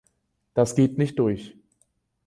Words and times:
Das 0.55 0.73
geht 0.75 0.97
nicht 0.97 1.19
durch! 1.19 1.55